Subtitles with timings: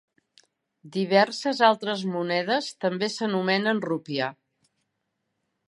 [0.95, 4.31] Diverses altres monedes també s'anomenen rupia.